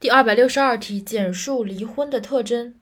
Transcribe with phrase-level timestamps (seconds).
[0.00, 2.74] 第二百六十二题，简述离婚的特征。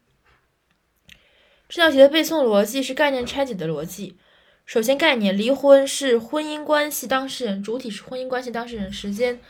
[1.69, 4.17] 这道题的背诵逻辑是概念拆解的逻辑。
[4.65, 9.41] 首先，概念离婚是婚姻关系当事人，主体是婚姻关系当事人，时间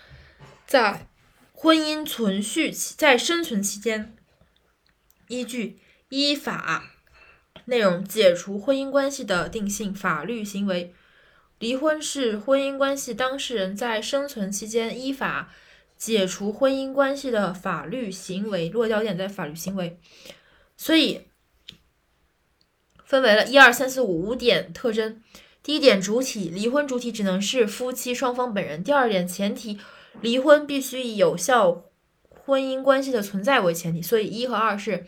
[0.66, 1.06] 在
[1.52, 4.16] 婚姻存续期，在生存期间。
[5.28, 5.78] 依据
[6.08, 6.85] 依法，
[7.66, 10.94] 内容解除婚姻关系的定性法律行为。
[11.58, 15.53] 离婚是婚姻关系当事人在生存期间依法。
[15.99, 19.98] 解除婚姻关系的法律行为，落脚点在法律行为，
[20.77, 21.23] 所以
[23.05, 25.21] 分为了一二三四五五点特征。
[25.61, 28.83] 第一点，主体离婚主体只能是夫妻双方本人。
[28.83, 29.79] 第二点，前提
[30.23, 31.84] 离婚必须以有效
[32.30, 34.01] 婚姻关系的存在为前提。
[34.01, 35.05] 所以一和二是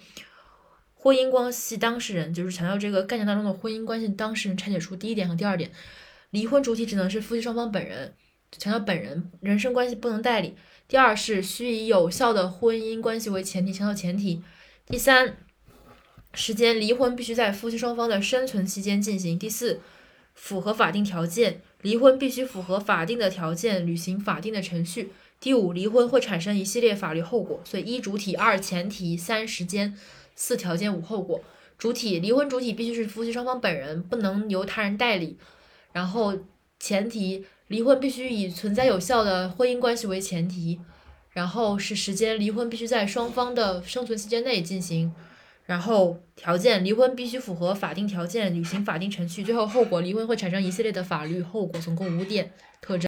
[0.95, 5.71] 婚姻关系当事人，就是强调这个概念当中的婚姻关系当事人拆解出第一点和第二点，
[6.31, 8.15] 离婚主体只能是夫妻双方本人，
[8.59, 10.55] 强调本人人身关系不能代理。
[10.89, 14.43] 第二是需以有效的婚姻关系为前提，强调前提。
[14.87, 15.37] 第三，
[16.35, 19.39] 时间离婚必须在夫妻双方的生存期间进行。
[19.39, 19.81] 第四，
[20.35, 25.13] 符合法定条件，离婚必须符合法定的条件，履行法定的程序。
[25.39, 27.61] 第五，离婚会产生一系列法律后果。
[27.65, 29.97] 所以一主体，二前提，三时间，
[30.35, 31.43] 四条件，五后果。
[31.79, 35.39] 主体离婚主体必须是夫妻双方本人，不能由他人代理。
[35.93, 36.37] 然后
[36.81, 37.45] 前提。
[37.69, 40.81] 离婚必须以存在有效的婚姻关系为前提，
[41.31, 45.15] 然后是时间，离婚必须在双方的生存期间内进行，
[45.67, 52.99] 然后条件，离婚必须符合法定条件，履行法定程序，最后后果，离婚会产生一系列的法律后果，总共五点特征。